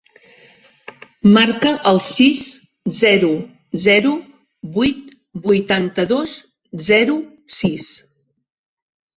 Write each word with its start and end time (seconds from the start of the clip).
Marca 1.33 1.73
el 1.91 1.99
sis, 2.07 2.41
zero, 3.01 3.29
zero, 3.85 4.15
vuit, 4.79 5.15
vuitanta-dos, 5.47 6.35
zero, 6.91 7.21
sis. 7.61 7.93